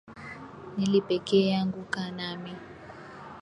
[0.77, 2.51] Nili pekee yangu, kaa nami.